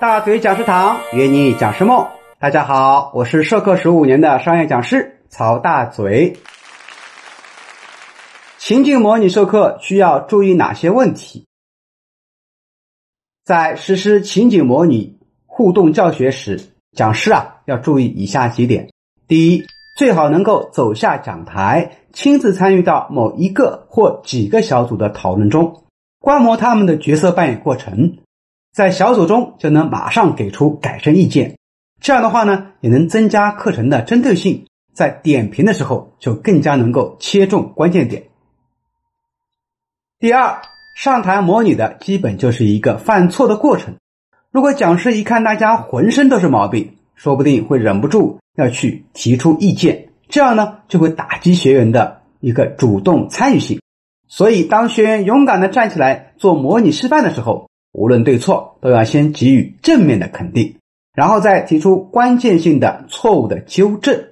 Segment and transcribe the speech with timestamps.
[0.00, 2.06] 大嘴讲师堂约你讲师梦，
[2.38, 6.36] 大家好，我是授课十五年的商业讲师曹大嘴。
[8.58, 11.46] 情景模拟授课需要注意哪些问题？
[13.44, 16.60] 在实施情景模拟互动教学时，
[16.92, 18.92] 讲师啊要注意以下几点：
[19.26, 25.82] 第一，最好能够走下讲台，亲自参与到某一个或几个小组的讨论中，
[26.20, 28.18] 观摩他们的角色扮演过程。
[28.78, 31.58] 在小组中就能马上给出改正意见，
[32.00, 38.28] 这样的话呢，也能增加课程的针对性，在点评的时候就更加能够切中关键点。
[40.20, 40.62] 第二，
[40.94, 43.96] 上台模拟的基本就是一个犯错的过程。
[44.52, 53.80] 如果讲师一看大家浑身都是毛病，说不定会忍不住要去提出意见，这样呢就会打击学员的一个主动参与性。
[54.28, 60.76] 所以，当学员勇敢的站起来做模拟示范的时候，无论对错，都要先给予正面的肯定，
[61.14, 64.24] 然后再提出关键性的错误的纠正。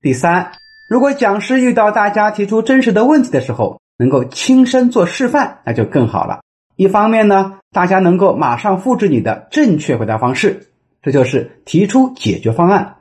[0.00, 0.52] 第三，
[0.88, 6.40] 如果讲师遇到大家提出真实的问题的时候，能够亲身做示范，那就更好了。
[6.76, 10.66] 一方面呢，大家能够马上复制你的正确回答方式，
[11.02, 12.96] 这就是提出解决方案；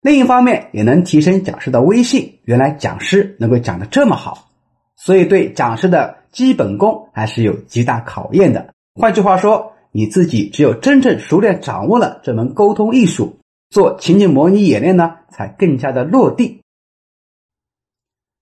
[0.00, 2.38] 另一方面，也能提升讲师的威信。
[2.44, 4.48] 原来讲师能够讲的这么好，
[4.96, 8.72] 所以对讲师的基本功还是有极大考验的。
[8.94, 13.38] 换句话说，你自己只有真正熟练掌握了这门沟通艺术，
[13.70, 16.60] 做情景模拟演练呢，才更加的落地。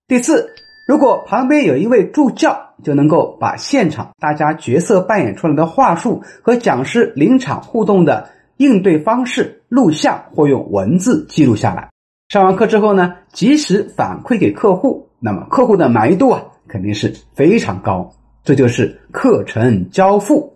[0.07, 0.49] 第四，
[0.87, 11.89] 如果旁边有一位助教，就能够把现场大家角色扮演出来的话术和讲师临场互动的应对方式录像或用文字记录下来。
[12.29, 18.11] 上完课之后呢，及时反馈给客户，那么客户的满意度啊，肯定是非常高。
[18.49, 20.55] 这就是课程交付。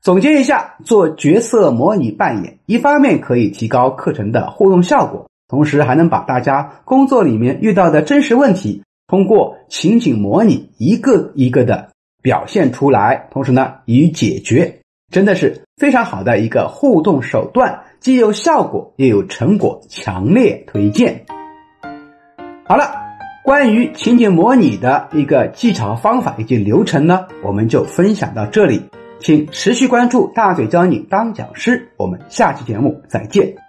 [0.00, 11.90] 总结一下，做角色模拟扮演，一方面可以提高课程的互动效果，同时还能把大家工作里面遇到的真实问题，通过情景模拟一个一个的
[12.22, 14.80] 表现出来，同时呢予以解决，
[15.12, 21.26] 真的是非常好的一个互动手段，既有效果又有成果，强烈推荐。
[22.64, 23.05] 好了。
[23.46, 28.82] 关于情景模拟的一个技巧方法以及流程呢，我们就分享到这里，
[29.20, 33.65] 请持续关注大嘴教你当讲师，我们下期节目再见。